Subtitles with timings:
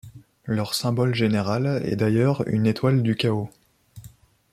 [0.45, 3.51] Leur symbole général est d'ailleurs une Étoile du Chaos.